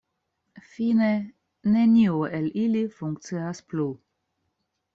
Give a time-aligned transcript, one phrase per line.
[0.77, 1.09] Fine,
[1.75, 3.89] neniu el ili funkcias plu.